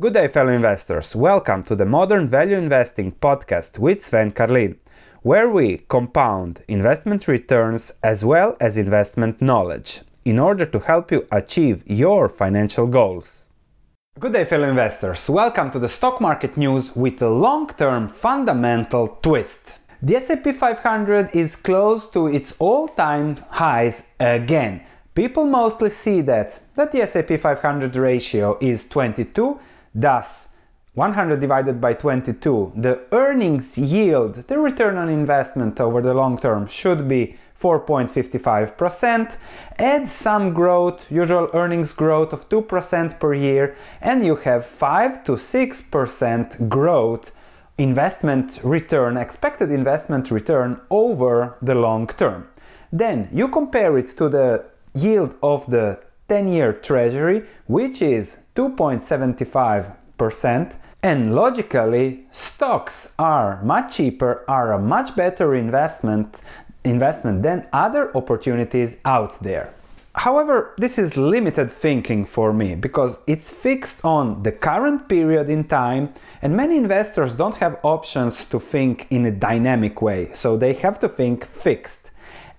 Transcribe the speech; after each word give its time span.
Good 0.00 0.14
day, 0.14 0.28
fellow 0.28 0.52
investors. 0.52 1.16
Welcome 1.16 1.64
to 1.64 1.74
the 1.74 1.84
Modern 1.84 2.28
Value 2.28 2.54
Investing 2.54 3.10
podcast 3.10 3.80
with 3.80 4.00
Sven 4.00 4.30
Carlin, 4.30 4.78
where 5.22 5.50
we 5.50 5.78
compound 5.88 6.60
investment 6.68 7.26
returns 7.26 7.90
as 8.00 8.24
well 8.24 8.56
as 8.60 8.78
investment 8.78 9.42
knowledge 9.42 10.02
in 10.24 10.38
order 10.38 10.64
to 10.66 10.78
help 10.78 11.10
you 11.10 11.26
achieve 11.32 11.82
your 11.84 12.28
financial 12.28 12.86
goals. 12.86 13.48
Good 14.20 14.34
day, 14.34 14.44
fellow 14.44 14.68
investors. 14.68 15.28
Welcome 15.28 15.72
to 15.72 15.80
the 15.80 15.88
stock 15.88 16.20
market 16.20 16.56
news 16.56 16.94
with 16.94 17.20
a 17.20 17.28
long 17.28 17.66
term 17.66 18.06
fundamental 18.06 19.18
twist. 19.20 19.80
The 20.00 20.14
S&P 20.14 20.52
500 20.52 21.30
is 21.34 21.56
close 21.56 22.08
to 22.12 22.28
its 22.28 22.54
all-time 22.60 23.34
highs 23.50 24.06
again. 24.20 24.82
People 25.16 25.46
mostly 25.46 25.90
see 25.90 26.20
that 26.20 26.60
that 26.76 26.92
the 26.92 27.02
S&P 27.02 27.36
500 27.36 27.96
ratio 27.96 28.56
is 28.60 28.88
22 28.88 29.58
Thus, 29.94 30.54
100 30.94 31.40
divided 31.40 31.80
by 31.80 31.94
22, 31.94 32.72
the 32.76 33.06
earnings 33.12 33.78
yield, 33.78 34.34
the 34.48 34.58
return 34.58 34.96
on 34.96 35.08
investment 35.08 35.80
over 35.80 36.02
the 36.02 36.14
long 36.14 36.38
term 36.38 36.66
should 36.66 37.08
be 37.08 37.36
4.55%. 37.60 39.36
Add 39.78 40.10
some 40.10 40.52
growth, 40.52 41.10
usual 41.10 41.50
earnings 41.54 41.92
growth 41.92 42.32
of 42.32 42.48
2% 42.48 43.20
per 43.20 43.34
year, 43.34 43.76
and 44.00 44.24
you 44.24 44.36
have 44.36 44.66
5 44.66 45.24
to 45.24 45.32
6% 45.32 46.68
growth 46.68 47.32
investment 47.76 48.60
return, 48.64 49.16
expected 49.16 49.70
investment 49.70 50.30
return 50.30 50.80
over 50.90 51.56
the 51.62 51.74
long 51.74 52.08
term. 52.08 52.48
Then 52.92 53.28
you 53.32 53.48
compare 53.48 53.96
it 53.98 54.16
to 54.18 54.28
the 54.28 54.64
yield 54.94 55.36
of 55.42 55.70
the 55.70 56.00
10 56.28 56.48
year 56.48 56.72
treasury, 56.72 57.44
which 57.66 58.02
is 58.02 58.44
2.75%. 58.58 60.74
And 61.00 61.32
logically, 61.32 62.24
stocks 62.32 63.14
are 63.16 63.62
much 63.62 63.96
cheaper, 63.96 64.44
are 64.48 64.72
a 64.72 64.80
much 64.80 65.14
better 65.14 65.54
investment, 65.54 66.40
investment 66.84 67.44
than 67.44 67.68
other 67.72 68.10
opportunities 68.16 69.00
out 69.04 69.40
there. 69.40 69.72
However, 70.16 70.74
this 70.76 70.98
is 70.98 71.16
limited 71.16 71.70
thinking 71.70 72.26
for 72.26 72.52
me 72.52 72.74
because 72.74 73.22
it's 73.28 73.52
fixed 73.52 74.04
on 74.04 74.42
the 74.42 74.50
current 74.50 75.08
period 75.08 75.48
in 75.48 75.62
time, 75.62 76.12
and 76.42 76.56
many 76.56 76.76
investors 76.76 77.36
don't 77.36 77.58
have 77.58 77.78
options 77.84 78.44
to 78.48 78.58
think 78.58 79.06
in 79.08 79.24
a 79.24 79.30
dynamic 79.30 80.02
way, 80.02 80.32
so 80.34 80.56
they 80.56 80.72
have 80.72 80.98
to 80.98 81.08
think 81.08 81.44
fixed. 81.44 82.10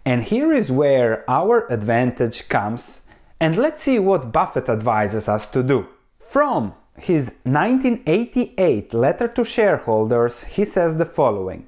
And 0.05 0.23
here 0.23 0.53
is 0.53 0.71
where 0.71 1.29
our 1.29 1.69
advantage 1.69 2.47
comes 2.47 3.05
and 3.39 3.57
let's 3.57 3.83
see 3.83 3.99
what 3.99 4.31
Buffett 4.31 4.69
advises 4.69 5.27
us 5.27 5.49
to 5.51 5.63
do. 5.63 5.87
From 6.17 6.73
his 6.97 7.39
1988 7.43 8.93
letter 8.93 9.27
to 9.29 9.45
shareholders, 9.45 10.43
he 10.43 10.65
says 10.65 10.97
the 10.97 11.05
following 11.05 11.65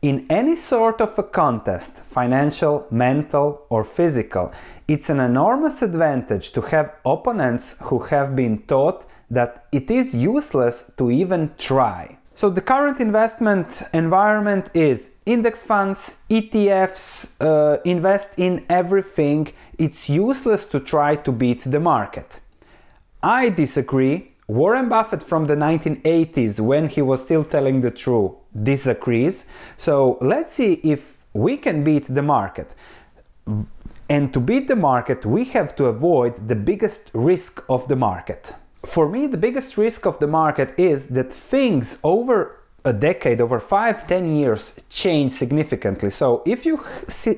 In 0.00 0.26
any 0.28 0.56
sort 0.56 1.00
of 1.00 1.16
a 1.18 1.22
contest, 1.22 1.98
financial, 1.98 2.86
mental, 2.90 3.66
or 3.68 3.84
physical, 3.84 4.52
it's 4.88 5.08
an 5.08 5.20
enormous 5.20 5.80
advantage 5.82 6.52
to 6.52 6.62
have 6.62 6.94
opponents 7.06 7.76
who 7.84 8.00
have 8.10 8.34
been 8.34 8.62
taught 8.62 9.06
that 9.30 9.66
it 9.72 9.90
is 9.90 10.14
useless 10.14 10.92
to 10.98 11.10
even 11.10 11.54
try. 11.56 12.18
So 12.42 12.50
the 12.50 12.60
current 12.60 12.98
investment 13.00 13.84
environment 13.94 14.68
is 14.74 15.12
index 15.26 15.62
funds, 15.62 16.22
ETFs, 16.28 17.36
uh, 17.40 17.80
invest 17.84 18.30
in 18.36 18.66
everything. 18.68 19.52
It's 19.78 20.10
useless 20.10 20.66
to 20.70 20.80
try 20.80 21.14
to 21.14 21.30
beat 21.30 21.62
the 21.62 21.78
market. 21.78 22.40
I 23.22 23.48
disagree. 23.48 24.32
Warren 24.48 24.88
Buffett 24.88 25.22
from 25.22 25.46
the 25.46 25.54
1980s, 25.54 26.58
when 26.58 26.88
he 26.88 27.00
was 27.00 27.22
still 27.22 27.44
telling 27.44 27.80
the 27.80 27.92
truth, 27.92 28.32
disagrees. 28.60 29.46
So 29.76 30.18
let's 30.20 30.52
see 30.52 30.80
if 30.82 31.22
we 31.32 31.56
can 31.56 31.84
beat 31.84 32.06
the 32.06 32.22
market. 32.22 32.74
And 34.08 34.34
to 34.34 34.40
beat 34.40 34.66
the 34.66 34.74
market, 34.74 35.24
we 35.24 35.44
have 35.56 35.76
to 35.76 35.84
avoid 35.84 36.48
the 36.48 36.56
biggest 36.56 37.08
risk 37.14 37.64
of 37.68 37.86
the 37.86 37.94
market 37.94 38.52
for 38.84 39.08
me, 39.08 39.26
the 39.26 39.36
biggest 39.36 39.76
risk 39.76 40.06
of 40.06 40.18
the 40.18 40.26
market 40.26 40.74
is 40.76 41.08
that 41.08 41.32
things 41.32 41.98
over 42.02 42.58
a 42.84 42.92
decade, 42.92 43.40
over 43.40 43.60
five, 43.60 44.06
ten 44.08 44.34
years, 44.34 44.80
change 44.90 45.32
significantly. 45.32 46.10
So 46.10 46.42
if 46.44 46.66
you 46.66 46.84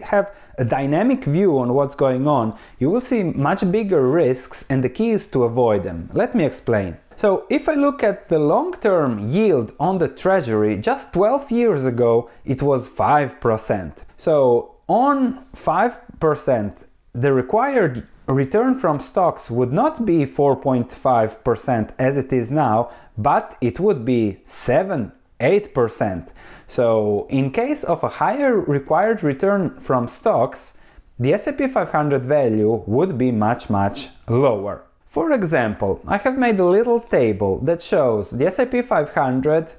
have 0.04 0.34
a 0.58 0.64
dynamic 0.64 1.24
view 1.24 1.58
on 1.58 1.74
what's 1.74 1.94
going 1.94 2.26
on, 2.26 2.56
you 2.78 2.88
will 2.88 3.00
see 3.00 3.22
much 3.22 3.70
bigger 3.70 4.08
risks, 4.08 4.64
and 4.70 4.82
the 4.82 4.88
key 4.88 5.10
is 5.10 5.26
to 5.28 5.44
avoid 5.44 5.84
them. 5.84 6.08
Let 6.12 6.34
me 6.34 6.44
explain. 6.44 6.96
So, 7.16 7.46
if 7.48 7.68
I 7.68 7.74
look 7.74 8.02
at 8.02 8.28
the 8.28 8.40
long 8.40 8.72
term 8.72 9.20
yield 9.20 9.72
on 9.78 9.98
the 9.98 10.08
treasury, 10.08 10.76
just 10.78 11.12
12 11.12 11.50
years 11.52 11.84
ago 11.84 12.28
it 12.44 12.60
was 12.60 12.88
5%. 12.88 13.92
So, 14.16 14.74
on 14.88 15.46
5%, 15.54 16.86
the 17.12 17.32
required 17.32 18.08
return 18.26 18.74
from 18.74 19.00
stocks 19.00 19.50
would 19.50 19.72
not 19.72 20.04
be 20.06 20.24
4.5% 20.24 21.94
as 21.98 22.16
it 22.16 22.32
is 22.32 22.50
now, 22.50 22.90
but 23.16 23.56
it 23.60 23.78
would 23.78 24.04
be 24.04 24.40
7 24.44 25.12
8%. 25.40 26.28
So, 26.66 27.26
in 27.28 27.50
case 27.50 27.84
of 27.84 28.02
a 28.02 28.08
higher 28.08 28.58
required 28.58 29.22
return 29.22 29.78
from 29.78 30.08
stocks, 30.08 30.78
the 31.18 31.34
S&P 31.34 31.68
500 31.68 32.24
value 32.24 32.82
would 32.86 33.16
be 33.18 33.30
much 33.30 33.70
much 33.70 34.08
lower. 34.28 34.84
For 35.06 35.32
example, 35.32 36.00
I 36.06 36.16
have 36.18 36.36
made 36.38 36.58
a 36.58 36.64
little 36.64 37.00
table 37.00 37.60
that 37.60 37.82
shows 37.82 38.30
the 38.30 38.46
S&P 38.46 38.82
500 38.82 39.72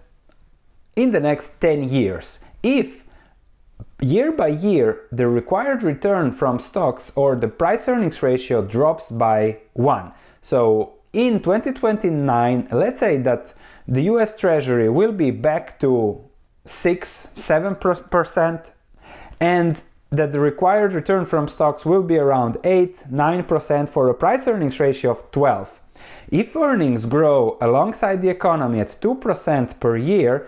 in 0.96 1.12
the 1.12 1.20
next 1.20 1.60
10 1.60 1.90
years. 1.90 2.46
If 2.64 3.05
year 4.02 4.32
by 4.32 4.48
year, 4.48 5.02
the 5.12 5.28
required 5.28 5.84
return 5.84 6.32
from 6.32 6.60
stocks 6.60 7.12
or 7.16 7.36
the 7.36 7.48
price 7.48 7.88
earnings 7.88 8.22
ratio 8.22 8.62
drops 8.64 9.12
by 9.12 9.60
1. 9.74 10.12
So 10.42 10.94
in 11.14 11.40
2029, 11.40 12.68
let's 12.72 13.00
say 13.00 13.18
that 13.18 13.54
the 13.88 14.04
US 14.04 14.36
Treasury 14.38 14.90
will 14.90 15.12
be 15.12 15.32
back 15.32 15.80
to 15.80 16.22
6 16.66 17.34
7% 17.38 18.66
and 19.40 19.78
that 20.12 20.32
the 20.32 20.40
required 20.40 20.94
return 20.94 21.26
from 21.26 21.48
stocks 21.48 21.86
will 21.86 22.04
be 22.04 22.18
around 22.18 22.58
8 22.64 23.06
9% 23.12 23.90
for 23.90 24.10
a 24.10 24.14
price 24.14 24.48
earnings 24.48 24.80
ratio 24.80 25.12
of 25.12 25.32
12. 25.32 25.82
If 26.30 26.56
earnings 26.56 27.06
grow 27.06 27.58
alongside 27.62 28.22
the 28.22 28.30
economy 28.30 28.80
at 28.80 28.98
2% 29.02 29.80
per 29.80 29.98
year, 29.98 30.48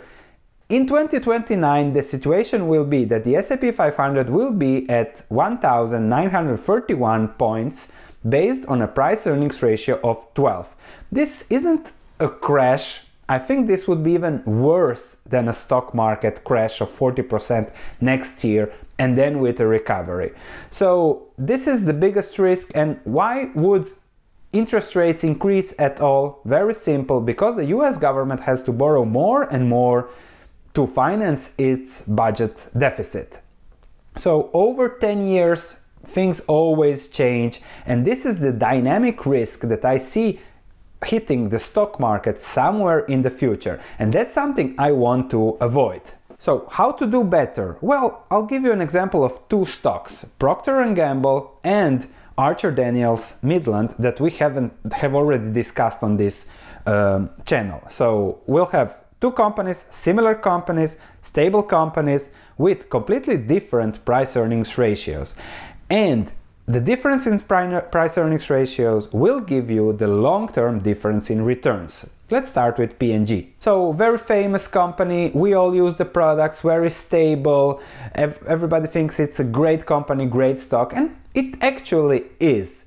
in 0.69 0.85
2029, 0.85 1.93
the 1.93 2.03
situation 2.03 2.67
will 2.67 2.83
be 2.83 3.05
that 3.05 3.23
the 3.23 3.37
S&P 3.37 3.71
500 3.71 4.29
will 4.29 4.51
be 4.51 4.89
at 4.89 5.23
1931 5.29 7.29
points 7.29 7.93
based 8.27 8.65
on 8.65 8.81
a 8.81 8.87
price 8.87 9.25
earnings 9.25 9.63
ratio 9.63 9.97
of 10.03 10.27
12. 10.33 10.75
This 11.09 11.49
isn't 11.49 11.93
a 12.19 12.27
crash. 12.27 13.05
I 13.29 13.39
think 13.39 13.67
this 13.67 13.87
would 13.87 14.03
be 14.03 14.13
even 14.13 14.43
worse 14.43 15.21
than 15.25 15.47
a 15.47 15.53
stock 15.53 15.93
market 15.93 16.43
crash 16.43 16.81
of 16.81 16.89
40% 16.89 17.71
next 18.01 18.43
year 18.43 18.73
and 18.99 19.17
then 19.17 19.39
with 19.39 19.61
a 19.61 19.67
recovery. 19.67 20.33
So, 20.69 21.27
this 21.37 21.67
is 21.67 21.85
the 21.85 21.93
biggest 21.93 22.39
risk 22.39 22.71
and 22.75 22.99
why 23.03 23.51
would 23.53 23.87
interest 24.51 24.95
rates 24.95 25.23
increase 25.23 25.73
at 25.79 26.01
all? 26.01 26.41
Very 26.45 26.73
simple 26.73 27.21
because 27.21 27.55
the 27.55 27.65
US 27.77 27.97
government 27.97 28.41
has 28.41 28.63
to 28.63 28.73
borrow 28.73 29.05
more 29.05 29.43
and 29.43 29.69
more 29.69 30.09
to 30.77 30.85
finance 30.85 31.55
its 31.57 32.03
budget 32.03 32.67
deficit. 32.77 33.39
So, 34.15 34.51
over 34.53 34.89
10 34.89 35.25
years, 35.25 35.81
things 36.05 36.39
always 36.41 37.07
change, 37.07 37.61
and 37.87 38.05
this 38.05 38.27
is 38.27 38.39
the 38.39 38.53
dynamic 38.53 39.25
risk 39.25 39.61
that 39.61 39.83
I 39.83 39.97
see 39.97 40.39
hitting 41.03 41.49
the 41.49 41.57
stock 41.57 41.99
market 41.99 42.39
somewhere 42.39 42.99
in 42.99 43.23
the 43.23 43.31
future, 43.31 43.81
and 43.97 44.13
that's 44.13 44.35
something 44.35 44.75
I 44.77 44.91
want 44.91 45.31
to 45.31 45.57
avoid. 45.59 46.03
So, 46.37 46.67
how 46.69 46.91
to 46.91 47.07
do 47.07 47.23
better? 47.23 47.79
Well, 47.81 48.23
I'll 48.29 48.45
give 48.45 48.61
you 48.61 48.71
an 48.71 48.81
example 48.81 49.23
of 49.23 49.49
two 49.49 49.65
stocks, 49.65 50.25
Procter 50.37 50.79
and 50.81 50.95
Gamble 50.95 51.59
and 51.63 52.05
Archer 52.37 52.69
Daniels 52.69 53.37
Midland 53.41 53.95
that 53.97 54.19
we 54.19 54.29
haven't 54.29 54.73
have 54.93 55.15
already 55.15 55.51
discussed 55.51 56.03
on 56.03 56.17
this 56.17 56.47
um, 56.85 57.31
channel. 57.47 57.81
So, 57.89 58.41
we'll 58.45 58.71
have 58.77 59.06
Two 59.19 59.31
companies, 59.31 59.77
similar 59.77 60.35
companies, 60.35 60.99
stable 61.21 61.63
companies 61.63 62.31
with 62.57 62.89
completely 62.89 63.37
different 63.37 64.03
price 64.05 64.35
earnings 64.35 64.77
ratios. 64.77 65.35
And 65.89 66.31
the 66.65 66.81
difference 66.81 67.25
in 67.25 67.39
price 67.39 68.17
earnings 68.17 68.49
ratios 68.49 69.11
will 69.13 69.39
give 69.39 69.71
you 69.71 69.93
the 69.93 70.07
long 70.07 70.49
term 70.49 70.79
difference 70.79 71.29
in 71.29 71.45
returns. 71.45 72.13
Let's 72.29 72.49
start 72.49 72.77
with 72.77 72.99
P&G. 72.99 73.53
So, 73.59 73.93
very 73.93 74.17
famous 74.17 74.67
company, 74.67 75.31
we 75.33 75.53
all 75.53 75.73
use 75.73 75.95
the 75.95 76.03
products, 76.03 76.59
very 76.59 76.89
stable. 76.89 77.81
Everybody 78.13 78.87
thinks 78.87 79.17
it's 79.17 79.39
a 79.39 79.45
great 79.45 79.85
company, 79.85 80.25
great 80.25 80.59
stock, 80.59 80.91
and 80.93 81.15
it 81.33 81.55
actually 81.61 82.25
is. 82.37 82.83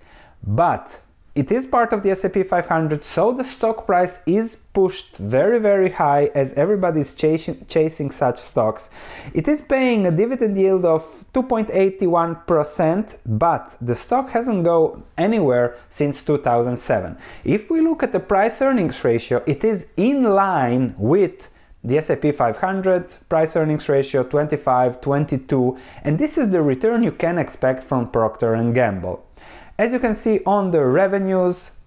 But 0.46 1.00
it 1.40 1.50
is 1.50 1.64
part 1.64 1.94
of 1.94 2.02
the 2.02 2.10
S&P 2.10 2.42
500, 2.42 3.02
so 3.02 3.32
the 3.32 3.44
stock 3.44 3.86
price 3.86 4.22
is 4.26 4.56
pushed 4.74 5.16
very 5.16 5.58
very 5.58 5.90
high 5.90 6.24
as 6.34 6.52
everybody 6.52 7.00
is 7.00 7.14
chasing, 7.14 7.64
chasing 7.66 8.10
such 8.10 8.38
stocks. 8.38 8.90
It 9.32 9.48
is 9.48 9.62
paying 9.62 10.06
a 10.06 10.10
dividend 10.10 10.58
yield 10.58 10.84
of 10.84 11.24
2.81%, 11.32 13.16
but 13.24 13.74
the 13.80 13.96
stock 13.96 14.28
hasn't 14.36 14.64
gone 14.64 15.02
anywhere 15.16 15.78
since 15.88 16.22
2007. 16.22 17.16
If 17.42 17.70
we 17.70 17.80
look 17.80 18.02
at 18.02 18.12
the 18.12 18.20
price 18.20 18.60
earnings 18.60 19.02
ratio, 19.02 19.42
it 19.46 19.64
is 19.64 19.88
in 19.96 20.22
line 20.24 20.94
with 20.98 21.48
the 21.82 21.96
S&P 21.96 22.32
500 22.32 23.14
price 23.30 23.56
earnings 23.56 23.88
ratio 23.88 24.22
25 24.22 25.00
22 25.00 25.78
and 26.04 26.18
this 26.18 26.36
is 26.36 26.50
the 26.50 26.60
return 26.60 27.02
you 27.02 27.12
can 27.12 27.38
expect 27.38 27.82
from 27.82 28.10
Procter 28.10 28.52
& 28.72 28.74
Gamble. 28.74 29.24
As 29.80 29.94
you 29.94 29.98
can 29.98 30.14
see 30.14 30.40
on 30.44 30.72
the 30.72 30.84
revenues 30.84 31.80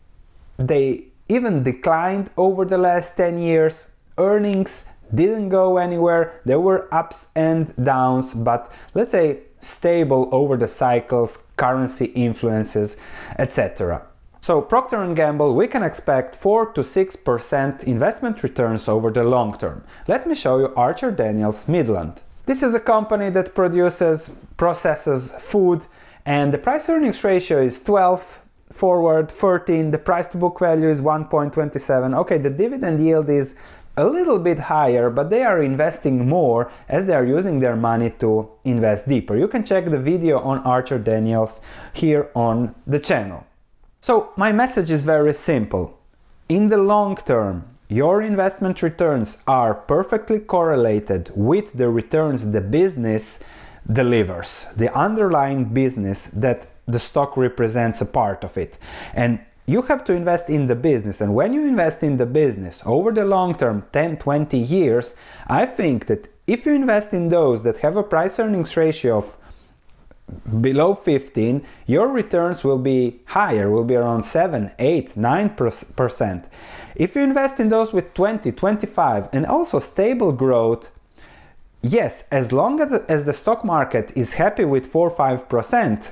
they 0.57 1.10
even 1.30 1.62
declined 1.62 2.31
over 2.36 2.66
the 2.66 2.80
last 2.80 3.16
10 3.18 3.38
years. 3.38 3.92
Earnings 4.18 4.94
didn't 5.13 5.50
go 5.50 5.78
anywhere. 5.78 6.42
There 6.44 6.60
were 6.60 6.92
ups 6.92 7.28
and 7.36 7.72
downs, 7.75 8.34
but 8.34 8.72
let's 8.95 9.12
say 9.12 9.42
stable 9.62 10.28
over 10.31 10.57
the 10.57 10.68
cycles, 10.68 11.45
currency 11.56 12.06
influences, 12.06 12.98
etc. 13.38 14.07
So 14.42 14.60
Procter 14.60 15.13
& 15.13 15.16
Gamble, 15.16 15.54
we 15.54 15.68
can 15.68 15.84
expect 15.84 16.36
4 16.36 16.74
to 16.74 16.81
6% 16.81 17.84
investment 17.84 18.42
returns 18.42 18.90
over 18.90 19.12
the 19.12 19.24
long 19.24 19.56
term. 19.60 19.84
Let 20.07 20.25
me 20.25 20.34
show 20.34 20.57
you 20.57 20.74
Archer 20.75 21.12
Daniels 21.12 21.68
Midland. 21.68 22.22
This 22.48 22.63
is 22.63 22.74
a 22.74 22.80
company 22.80 23.30
that 23.30 23.54
produces, 23.54 24.36
processes 24.57 25.31
food, 25.40 25.84
and 26.25 26.54
the 26.54 26.58
price 26.58 26.90
earnings 26.90 27.24
ratio 27.24 27.62
is 27.62 27.81
12 27.84 28.42
forward 28.72 29.31
13 29.31 29.92
the 29.92 29.98
price 29.98 30.28
to 30.28 30.38
book 30.38 30.60
value 30.60 30.88
is 30.88 31.02
1.27 31.02 32.18
okay 32.18 32.38
the 32.38 32.50
dividend 32.50 33.04
yield 33.04 33.30
is 33.30 33.56
a 33.96 34.06
little 34.08 34.40
bit 34.40 34.60
higher 34.60 35.10
but 35.10 35.30
they 35.30 35.44
are 35.44 35.62
investing 35.62 36.28
more 36.28 36.72
as 36.90 37.06
they 37.06 37.14
are 37.14 37.25
using 37.25 37.60
their 37.60 37.75
money 37.75 38.10
to 38.10 38.50
invest 38.64 39.08
deeper. 39.08 39.38
You 39.38 39.48
can 39.48 39.64
check 39.64 39.86
the 39.86 40.00
video 40.00 40.40
on 40.40 40.60
archer 40.60 40.98
daniels 40.98 41.62
here 41.94 42.31
on 42.34 42.74
the 42.88 43.00
channel. 43.00 43.46
So 44.02 44.31
my 44.36 44.52
message 44.52 44.90
is 44.90 45.04
very 45.04 45.34
simple. 45.34 46.00
In 46.50 46.69
the 46.69 46.78
long 46.78 47.16
term 47.18 47.66
your 47.88 48.24
investment 48.24 48.81
returns 48.81 49.44
are 49.46 49.76
perfectly 49.76 50.40
correlated 50.40 51.31
with 51.36 51.74
the 51.74 51.90
returns 51.90 52.52
the 52.52 52.62
business 52.62 53.44
delivers 53.91 54.74
the 54.77 54.94
underlying 54.97 55.65
business 55.65 56.27
that 56.27 56.68
the 56.88 57.00
stock 57.00 57.38
represents 57.38 58.01
a 58.01 58.06
part 58.06 58.44
of 58.44 58.57
it. 58.57 58.77
And 59.13 59.39
you 59.65 59.83
have 59.83 60.03
to 60.06 60.13
invest 60.13 60.50
in 60.50 60.68
the 60.68 60.75
business. 60.75 61.21
And 61.21 61.33
when 61.33 61.53
you 61.53 61.65
invest 61.68 62.03
in 62.03 62.18
the 62.18 62.25
business 62.25 62.81
over 62.85 63.12
the 63.12 63.25
long 63.25 63.56
term, 63.56 63.85
10, 63.94 64.18
20 64.18 64.57
years, 64.57 65.15
I 65.47 65.65
think 65.65 66.07
that 66.07 66.27
if 66.45 66.65
you 66.65 66.74
invest 66.74 67.13
in 67.13 67.30
those 67.30 67.63
that 67.63 67.77
have 67.77 67.95
a 67.95 68.03
price 68.03 68.39
earnings 68.39 68.75
ratio 68.75 69.18
of 69.18 69.38
below 70.62 70.95
15, 70.95 71.65
your 71.85 72.07
returns 72.07 72.63
will 72.63 72.80
be 72.80 73.21
higher, 73.27 73.69
will 73.69 73.85
be 73.85 73.95
around 73.95 74.24
7, 74.24 74.71
8, 74.77 75.15
9%. 75.15 76.45
If 76.95 77.15
you 77.15 77.21
invest 77.21 77.59
in 77.59 77.69
those 77.69 77.94
with 77.94 78.13
20, 78.13 78.51
25, 78.51 79.30
and 79.31 79.45
also 79.45 79.80
stable 79.80 80.31
growth, 80.31 80.91
yes, 81.83 82.27
as 82.31 82.51
long 82.51 82.80
as, 82.81 83.25
the 83.25 83.33
stock 83.33 83.63
market 83.63 84.12
is 84.15 84.33
happy 84.33 84.65
with 84.65 84.85
4 84.85 85.12
5%, 85.12 86.09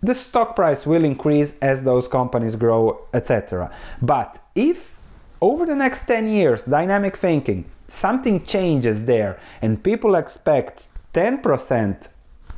the 0.00 0.14
stock 0.14 0.54
price 0.54 0.86
will 0.86 1.04
increase 1.04 1.58
as 1.58 1.82
those 1.82 2.06
companies 2.08 2.54
grow, 2.56 3.00
etc. 3.12 3.70
But 4.00 4.38
if 4.54 4.98
over 5.40 5.66
the 5.66 5.74
next 5.74 6.06
10 6.06 6.28
years, 6.28 6.64
dynamic 6.64 7.16
thinking, 7.16 7.64
something 7.88 8.42
changes 8.42 9.06
there 9.06 9.38
and 9.60 9.82
people 9.82 10.14
expect 10.14 10.86
10%, 11.14 12.08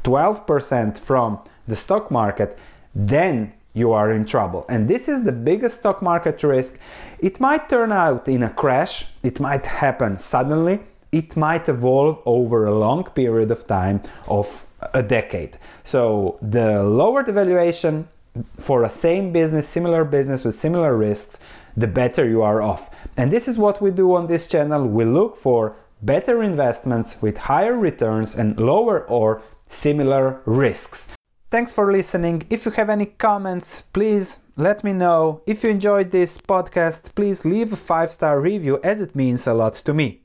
12% 0.05 0.99
from 0.99 1.41
the 1.67 1.77
stock 1.77 2.11
market, 2.11 2.59
then 2.95 3.53
you 3.73 3.93
are 3.93 4.11
in 4.11 4.25
trouble. 4.25 4.67
And 4.69 4.89
this 4.89 5.09
is 5.09 5.25
the 5.25 5.33
biggest 5.33 5.81
stock 5.81 6.03
market 6.03 6.43
risk. 6.43 6.79
It 7.21 7.39
might 7.41 7.69
turn 7.69 7.93
out 7.93 8.29
in 8.29 8.43
a 8.43 8.51
crash, 8.51 9.13
it 9.23 9.39
might 9.41 9.65
happen 9.65 10.19
suddenly, 10.19 10.81
it 11.13 11.37
might 11.37 11.69
evolve 11.69 12.21
over 12.25 12.67
a 12.67 12.75
long 12.75 13.05
period 13.05 13.51
of 13.51 13.67
time 13.67 14.03
of 14.29 14.67
a 14.95 15.03
decade. 15.03 15.59
So 15.85 16.39
the 16.41 16.83
lower 16.83 17.23
the 17.23 17.33
valuation 17.33 18.09
for 18.57 18.85
a 18.85 18.91
same 18.91 19.33
business, 19.33 19.69
similar 19.69 20.05
business 20.05 20.45
with 20.45 20.55
similar 20.55 20.97
risks, 20.97 21.41
the 21.77 21.87
better 21.87 22.29
you 22.29 22.43
are 22.43 22.63
off. 22.63 22.91
And 23.17 23.33
this 23.33 23.49
is 23.49 23.59
what 23.59 23.83
we 23.83 23.91
do 23.91 24.15
on 24.15 24.27
this 24.27 24.49
channel. 24.49 24.87
We 24.87 25.05
look 25.05 25.37
for 25.37 25.77
better 26.03 26.43
investments 26.43 27.21
with 27.21 27.37
higher 27.37 27.77
returns 27.77 28.35
and 28.35 28.59
lower 28.59 29.07
or 29.09 29.43
similar 29.67 30.41
risks. 30.47 31.13
Thanks 31.49 31.73
for 31.73 31.91
listening. 31.91 32.45
If 32.49 32.65
you 32.65 32.71
have 32.73 32.89
any 32.89 33.07
comments, 33.07 33.83
please 33.83 34.39
let 34.57 34.85
me 34.85 34.93
know. 34.93 35.43
If 35.47 35.65
you 35.65 35.71
enjoyed 35.71 36.13
this 36.13 36.39
podcast, 36.39 37.15
please 37.17 37.45
leave 37.45 37.73
a 37.73 37.77
five 37.77 38.13
star 38.13 38.41
review 38.41 38.79
as 38.85 39.01
it 39.01 39.17
means 39.17 39.47
a 39.47 39.55
lot 39.55 39.75
to 39.75 39.93
me. 39.93 40.20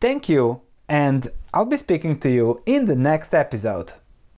Thank 0.00 0.28
you, 0.28 0.62
and 0.88 1.28
I'll 1.52 1.66
be 1.66 1.76
speaking 1.76 2.16
to 2.18 2.30
you 2.30 2.62
in 2.66 2.86
the 2.86 2.96
next 2.96 3.34
episode. 3.34 3.92